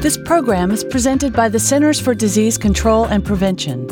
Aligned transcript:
This 0.00 0.16
program 0.16 0.70
is 0.70 0.82
presented 0.82 1.34
by 1.34 1.50
the 1.50 1.60
Centers 1.60 2.00
for 2.00 2.14
Disease 2.14 2.56
Control 2.56 3.04
and 3.04 3.22
Prevention. 3.22 3.86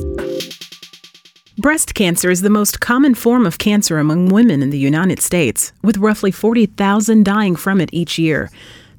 Breast 1.59 1.95
cancer 1.95 2.31
is 2.31 2.41
the 2.41 2.49
most 2.49 2.81
common 2.81 3.15
form 3.15 3.45
of 3.45 3.59
cancer 3.59 3.99
among 3.99 4.31
women 4.31 4.63
in 4.63 4.71
the 4.71 4.79
United 4.79 5.21
States, 5.21 5.71
with 5.83 5.99
roughly 5.99 6.31
40,000 6.31 7.27
dying 7.27 7.57
from 7.57 7.79
it 7.79 7.91
each 7.93 8.19
year. 8.19 8.51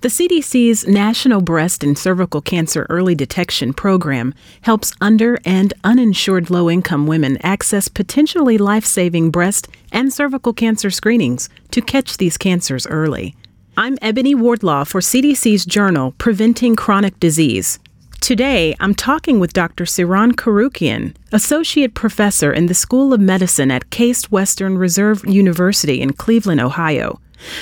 The 0.02 0.10
CDC's 0.10 0.88
National 0.88 1.42
Breast 1.42 1.84
and 1.84 1.98
Cervical 1.98 2.42
Cancer 2.42 2.86
Early 2.92 3.16
Detection 3.16 3.74
Program 3.74 4.36
helps 4.62 4.94
under 5.02 5.40
and 5.44 5.74
uninsured 5.84 6.52
low 6.52 6.70
income 6.70 7.08
women 7.08 7.40
access 7.42 7.88
potentially 7.88 8.60
life 8.60 8.86
saving 8.86 9.32
breast 9.32 9.68
and 9.92 10.14
cervical 10.14 10.54
cancer 10.54 10.92
screenings 10.92 11.50
to 11.72 11.82
catch 11.82 12.18
these 12.18 12.38
cancers 12.38 12.86
early. 12.86 13.36
I'm 13.82 13.98
Ebony 14.02 14.36
Wardlaw 14.36 14.84
for 14.84 15.00
CDC's 15.00 15.66
journal 15.66 16.14
Preventing 16.18 16.76
Chronic 16.76 17.18
Disease. 17.22 17.80
Today, 18.20 18.76
I'm 18.82 18.94
talking 18.94 19.40
with 19.40 19.54
Dr. 19.54 19.86
Siran 19.86 20.34
Koroukian, 20.34 21.16
Associate 21.32 21.94
Professor 21.94 22.52
in 22.52 22.66
the 22.66 22.74
School 22.74 23.14
of 23.14 23.22
Medicine 23.22 23.72
at 23.72 23.90
Case 23.90 24.30
Western 24.30 24.78
Reserve 24.78 25.26
University 25.26 26.02
in 26.02 26.12
Cleveland, 26.12 26.60
Ohio. 26.60 27.22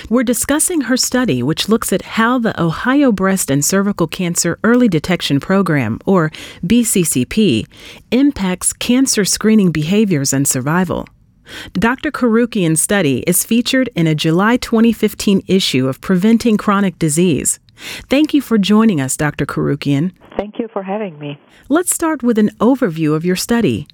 We're 0.09 0.23
discussing 0.23 0.81
her 0.81 0.97
study, 0.97 1.43
which 1.43 1.69
looks 1.69 1.93
at 1.93 2.01
how 2.01 2.39
the 2.39 2.59
Ohio 2.59 3.11
Breast 3.11 3.51
and 3.51 3.63
Cervical 3.63 4.07
Cancer 4.07 4.57
Early 4.63 4.87
Detection 4.87 5.39
Program, 5.39 5.99
or 6.07 6.31
BCCP, 6.65 7.67
impacts 8.09 8.73
cancer 8.73 9.23
screening 9.23 9.71
behaviors 9.71 10.33
and 10.33 10.47
survival. 10.47 11.07
Dr. 11.73 12.11
Koroukian's 12.11 12.81
study 12.81 13.19
is 13.27 13.43
featured 13.43 13.89
in 13.95 14.07
a 14.07 14.15
July 14.15 14.57
2015 14.57 15.43
issue 15.47 15.87
of 15.87 16.01
Preventing 16.01 16.57
Chronic 16.57 16.97
Disease. 16.99 17.59
Thank 18.09 18.33
you 18.33 18.41
for 18.41 18.57
joining 18.57 18.99
us, 18.99 19.15
Dr. 19.15 19.45
Koroukian. 19.45 20.11
Thank 20.37 20.59
you 20.59 20.67
for 20.73 20.83
having 20.83 21.19
me. 21.19 21.39
Let's 21.69 21.93
start 21.93 22.23
with 22.23 22.37
an 22.37 22.49
overview 22.59 23.15
of 23.15 23.25
your 23.25 23.35
study. 23.35 23.87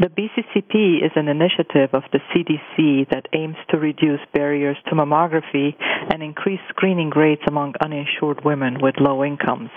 The 0.00 0.08
BCCP 0.08 1.06
is 1.06 1.12
an 1.14 1.28
initiative 1.28 1.90
of 1.92 2.02
the 2.12 2.18
CDC 2.30 3.08
that 3.10 3.28
aims 3.32 3.56
to 3.70 3.78
reduce 3.78 4.18
barriers 4.32 4.76
to 4.88 4.96
mammography 4.96 5.76
and 6.12 6.20
increase 6.20 6.58
screening 6.68 7.10
rates 7.10 7.42
among 7.46 7.74
uninsured 7.80 8.44
women 8.44 8.78
with 8.80 8.96
low 8.98 9.24
incomes. 9.24 9.70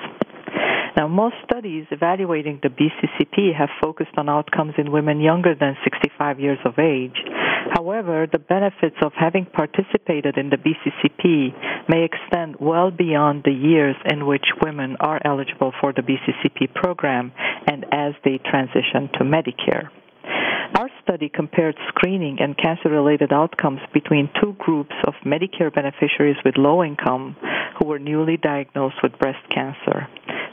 Now, 0.96 1.08
most 1.08 1.36
studies 1.44 1.86
evaluating 1.92 2.60
the 2.64 2.70
BCCP 2.70 3.56
have 3.58 3.70
focused 3.82 4.18
on 4.18 4.30
outcomes 4.30 4.74
in 4.78 4.92
women 4.92 5.20
younger 5.20 5.54
than 5.56 5.76
65 5.84 6.40
years 6.40 6.60
of 6.66 6.80
age. 6.80 7.18
However, 7.74 8.28
the 8.32 8.40
benefits 8.40 8.96
of 9.02 9.12
having 9.14 9.46
participated 9.46 10.38
in 10.38 10.50
the 10.50 10.58
BCCP 10.58 11.90
may 11.90 12.06
extend 12.06 12.56
well 12.60 12.92
beyond 12.92 13.44
the 13.44 13.52
years 13.52 13.96
in 14.10 14.26
which 14.26 14.46
women 14.62 14.96
are 15.00 15.20
eligible 15.26 15.74
for 15.82 15.94
the 15.94 16.02
BCCP 16.02 16.74
program 16.74 17.32
and 17.68 17.86
as 17.92 18.14
they 18.24 18.40
transition 18.40 19.10
to 19.14 19.26
Medicare. 19.26 19.90
Our 20.78 20.90
study 21.02 21.30
compared 21.34 21.76
screening 21.90 22.38
and 22.40 22.58
cancer 22.58 22.90
related 22.90 23.32
outcomes 23.32 23.80
between 23.94 24.30
two 24.42 24.56
groups 24.60 24.96
of 25.06 25.14
Medicare 25.26 25.74
beneficiaries 25.74 26.38
with 26.44 26.56
low 26.58 26.84
income 26.84 27.36
who 27.80 27.88
were 27.88 28.00
newly 28.00 28.38
diagnosed 28.38 28.98
with 29.02 29.18
breast 29.18 29.40
cancer 29.54 30.08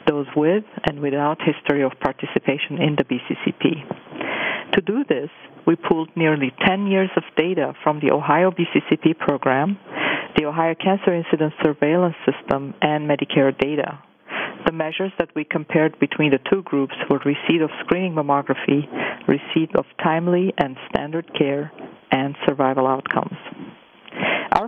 those 0.07 0.27
with 0.37 0.65
and 0.89 1.01
without 1.01 1.39
history 1.43 1.83
of 1.83 1.93
participation 2.01 2.81
in 2.81 2.97
the 2.97 3.05
BCCP. 3.05 4.73
To 4.75 4.81
do 4.81 5.05
this, 5.05 5.31
we 5.67 5.77
pooled 5.77 6.11
nearly 6.17 6.53
10 6.67 6.87
years 6.87 7.11
of 7.17 7.23
data 7.37 7.75
from 7.83 8.01
the 8.01 8.11
Ohio 8.11 8.51
BCCP 8.51 9.19
program, 9.19 9.79
the 10.37 10.47
Ohio 10.47 10.75
Cancer 10.75 11.15
Incidence 11.15 11.55
Surveillance 11.63 12.17
System, 12.27 12.75
and 12.83 13.09
Medicare 13.09 13.57
data. 13.57 13.99
The 14.67 14.73
measures 14.73 15.13
that 15.19 15.29
we 15.35 15.45
compared 15.45 15.99
between 16.01 16.31
the 16.31 16.41
two 16.51 16.63
groups 16.63 16.95
were 17.11 17.21
receipt 17.25 17.63
of 17.63 17.71
screening 17.85 18.15
mammography, 18.15 18.89
receipt 19.29 19.75
of 19.77 19.85
timely 20.03 20.53
and 20.59 20.77
standard 20.89 21.31
care, 21.39 21.71
and 22.11 22.35
survival 22.47 22.87
outcomes. 22.87 23.37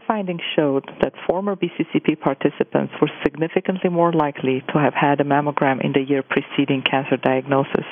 Findings 0.06 0.43
showed 0.55 0.84
that 1.03 1.15
former 1.27 1.56
BCCP 1.56 2.21
participants 2.21 2.94
were 3.00 3.11
significantly 3.25 3.91
more 3.91 4.12
likely 4.12 4.62
to 4.72 4.78
have 4.78 4.94
had 4.94 5.21
a 5.21 5.25
mammogram 5.25 5.84
in 5.84 5.93
the 5.93 6.00
year 6.00 6.22
preceding 6.22 6.83
cancer 6.83 7.17
diagnosis. 7.17 7.84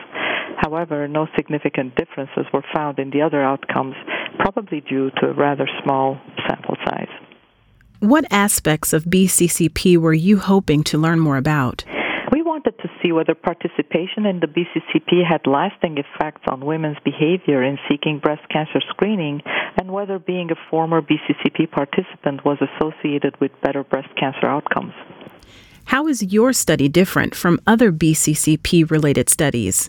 However, 0.59 1.09
no 1.09 1.27
significant 1.35 1.97
differences 1.97 2.47
were 2.53 2.65
found 2.73 3.01
in 3.01 3.11
the 3.11 3.23
other 3.23 3.43
outcomes, 3.43 3.97
probably 4.39 4.81
due 4.81 5.11
to 5.19 5.31
a 5.31 5.33
rather 5.33 5.69
small 5.83 6.21
sample 6.47 6.77
size. 6.87 7.09
What 7.99 8.27
aspects 8.31 8.93
of 8.93 9.05
BCCP 9.05 9.97
were 9.97 10.15
you 10.15 10.39
hoping 10.39 10.85
to 10.85 10.99
learn 10.99 11.19
more 11.19 11.37
about? 11.37 11.85
We 12.31 12.43
wanted 12.43 12.79
to 12.79 12.89
see 13.05 13.13
whether 13.13 13.35
participation 13.35 14.27
in 14.27 14.41
the 14.41 14.47
BCCP 14.47 15.29
had 15.29 15.47
lasting 15.47 15.99
effects 15.99 16.43
on 16.49 16.65
women's 16.65 16.97
behavior 17.05 17.63
in 17.63 17.79
seeking 17.89 18.19
breast 18.19 18.43
cancer 18.51 18.81
screening 18.91 19.43
and 19.81 19.93
whether 19.93 20.19
being 20.19 20.51
a 20.51 20.71
former 20.71 21.03
BCCP 21.03 21.71
participant 21.71 22.45
was 22.45 22.59
associated 22.61 23.39
with 23.41 23.51
better 23.63 23.85
breast 23.85 24.09
cancer 24.19 24.47
outcomes. 24.47 24.95
How 25.87 26.07
is 26.09 26.23
your 26.23 26.53
study 26.53 26.89
different 26.89 27.35
from 27.35 27.61
other 27.67 27.93
BCCP 27.93 28.91
related 28.91 29.29
studies? 29.29 29.89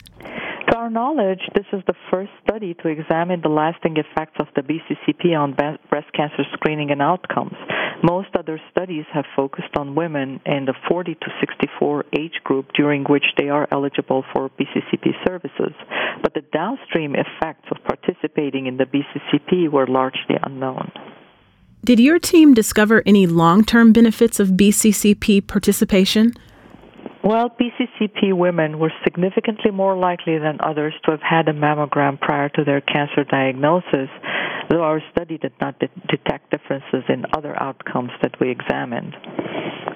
Our 0.86 0.92
knowledge, 0.92 1.40
this 1.56 1.66
is 1.74 1.82
the 1.88 1.96
first 2.12 2.30
study 2.48 2.76
to 2.84 2.90
examine 2.90 3.42
the 3.42 3.50
lasting 3.50 3.98
effects 3.98 4.36
of 4.40 4.46
the 4.56 4.62
BCCP 4.62 5.36
on 5.36 5.56
breast 5.90 6.14
cancer 6.14 6.44
screening 6.54 6.92
and 6.92 7.02
outcomes. 7.02 7.56
Most 8.04 8.28
other 8.38 8.62
studies 8.70 9.06
have 9.12 9.26
focused 9.36 9.76
on 9.80 9.96
women 9.96 10.40
in 10.46 10.66
the 10.66 10.76
40 10.88 11.16
to 11.16 11.28
64 11.40 12.06
age 12.16 12.40
group 12.44 12.68
during 12.76 13.04
which 13.06 13.26
they 13.36 13.50
are 13.50 13.68
eligible 13.72 14.24
for 14.32 14.52
BCCP 14.52 15.26
services, 15.28 15.74
but 16.22 16.36
the 16.36 16.44
downstream 16.54 17.16
effects 17.16 17.66
of 17.72 17.84
participating 17.84 18.68
in 18.68 18.78
the 18.78 18.86
BCCP 18.86 19.72
were 19.72 19.88
largely 19.88 20.36
unknown. 20.44 20.92
Did 21.84 22.00
your 22.00 22.20
team 22.20 22.54
discover 22.54 23.02
any 23.08 23.26
long 23.26 23.64
term 23.64 23.92
benefits 23.92 24.40
of 24.40 24.50
BCCP 24.50 25.48
participation? 25.48 26.34
Well, 27.26 27.50
BCCP 27.50 28.38
women 28.38 28.78
were 28.78 28.94
significantly 29.04 29.72
more 29.72 29.98
likely 29.98 30.38
than 30.38 30.60
others 30.60 30.94
to 31.06 31.12
have 31.12 31.24
had 31.24 31.48
a 31.48 31.54
mammogram 31.54 32.22
prior 32.22 32.50
to 32.50 32.64
their 32.64 32.82
cancer 32.82 33.24
diagnosis, 33.24 34.10
though 34.70 34.84
our 34.84 35.02
study 35.12 35.40
did 35.40 35.54
not 35.60 35.80
de- 35.80 35.90
detect 36.08 36.52
differences 36.52 37.04
in 37.10 37.26
other 37.36 37.60
outcomes 37.60 38.12
that 38.22 38.40
we 38.40 38.52
examined. 38.52 39.16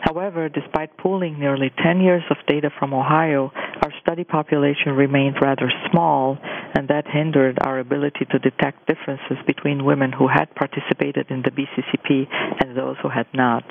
However, 0.01 0.49
despite 0.49 0.97
pooling 0.97 1.37
nearly 1.37 1.71
10 1.83 2.01
years 2.01 2.23
of 2.31 2.37
data 2.47 2.71
from 2.79 2.95
Ohio, 2.95 3.51
our 3.83 3.93
study 4.01 4.23
population 4.23 4.93
remained 4.93 5.35
rather 5.39 5.71
small, 5.91 6.35
and 6.73 6.87
that 6.87 7.05
hindered 7.07 7.59
our 7.61 7.77
ability 7.77 8.25
to 8.31 8.39
detect 8.39 8.87
differences 8.87 9.37
between 9.45 9.85
women 9.85 10.11
who 10.11 10.27
had 10.27 10.53
participated 10.55 11.27
in 11.29 11.43
the 11.43 11.51
BCCP 11.51 12.25
and 12.65 12.75
those 12.75 12.95
who 13.03 13.09
had 13.09 13.27
not. 13.35 13.63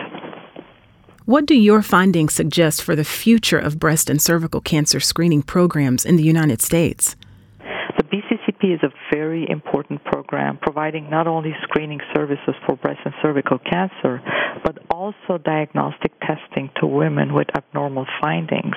What 1.28 1.44
do 1.44 1.54
your 1.54 1.82
findings 1.82 2.32
suggest 2.32 2.82
for 2.82 2.96
the 2.96 3.04
future 3.04 3.58
of 3.58 3.78
breast 3.78 4.08
and 4.08 4.16
cervical 4.18 4.62
cancer 4.62 4.98
screening 4.98 5.42
programs 5.42 6.06
in 6.06 6.16
the 6.16 6.22
United 6.22 6.62
States? 6.62 7.16
The 7.98 8.04
BCCP 8.04 8.72
is 8.74 8.80
a 8.82 8.94
very 9.14 9.46
important 9.46 10.02
program 10.04 10.56
providing 10.56 11.10
not 11.10 11.26
only 11.26 11.54
screening 11.64 12.00
services 12.16 12.54
for 12.64 12.76
breast 12.76 13.00
and 13.04 13.12
cervical 13.20 13.58
cancer, 13.58 14.22
but 14.64 14.78
also 14.90 15.36
diagnostic 15.36 16.12
testing 16.20 16.70
to 16.80 16.86
women 16.86 17.34
with 17.34 17.54
abnormal 17.54 18.06
findings. 18.22 18.76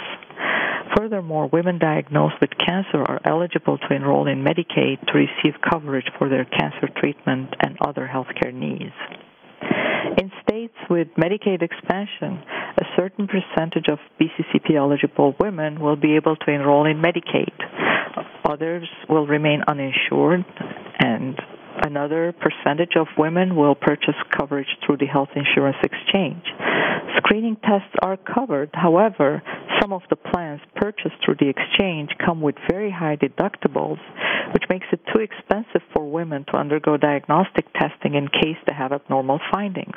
Furthermore, 0.98 1.48
women 1.54 1.80
diagnosed 1.80 2.36
with 2.42 2.50
cancer 2.60 3.02
are 3.02 3.22
eligible 3.24 3.78
to 3.78 3.96
enroll 3.96 4.28
in 4.28 4.44
Medicaid 4.44 5.00
to 5.08 5.14
receive 5.14 5.54
coverage 5.72 6.12
for 6.20 6.28
their 6.28 6.44
cancer 6.44 6.90
treatment 7.00 7.56
and 7.62 7.78
other 7.80 8.12
healthcare 8.14 8.54
needs. 8.54 8.92
In 10.18 10.32
states 10.42 10.74
with 10.90 11.08
Medicaid 11.18 11.62
expansion, 11.62 12.42
a 12.78 12.86
certain 12.96 13.28
percentage 13.28 13.88
of 13.90 14.00
BCCP 14.20 14.76
eligible 14.76 15.36
women 15.40 15.80
will 15.80 15.96
be 15.96 16.16
able 16.16 16.36
to 16.38 16.52
enroll 16.52 16.86
in 16.86 17.02
Medicaid. 17.02 17.54
Others 18.46 18.88
will 19.08 19.28
remain 19.28 19.62
uninsured, 19.68 20.44
and 21.00 21.40
another 21.86 22.34
percentage 22.34 22.96
of 22.96 23.08
women 23.18 23.56
will 23.56 23.76
purchase 23.76 24.16
coverage 24.38 24.68
through 24.86 24.98
the 24.98 25.06
health 25.06 25.30
insurance 25.36 25.78
exchange. 25.84 26.44
Screening 27.18 27.58
tests 27.58 27.96
are 28.02 28.18
covered. 28.18 28.70
However, 28.74 29.42
some 29.82 29.94
of 29.94 30.02
the 30.10 30.16
plans 30.16 30.62
purchased 30.76 31.16
through 31.26 31.36
the 31.40 31.50
exchange 31.50 32.12
come 32.24 32.42
with 32.42 32.56
very 32.70 32.92
high 32.92 33.16
deductibles, 33.16 33.98
which 34.54 34.64
makes 34.70 34.86
it 34.92 35.00
too 35.14 35.22
expensive 35.22 35.82
for 35.94 36.10
women 36.10 36.46
to 36.46 36.58
undergo 36.58 36.98
diagnostic 36.98 37.66
testing 37.74 38.14
in 38.14 38.28
case 38.28 38.58
they 38.68 38.74
have 38.74 38.92
abnormal 38.92 39.40
findings. 39.52 39.96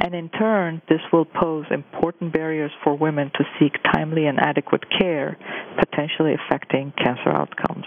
And 0.00 0.14
in 0.14 0.28
turn, 0.30 0.82
this 0.88 1.00
will 1.12 1.24
pose 1.24 1.66
important 1.70 2.32
barriers 2.32 2.72
for 2.84 2.96
women 2.96 3.30
to 3.34 3.44
seek 3.58 3.72
timely 3.94 4.26
and 4.26 4.38
adequate 4.38 4.84
care, 4.98 5.36
potentially 5.78 6.34
affecting 6.34 6.92
cancer 6.96 7.30
outcomes. 7.30 7.86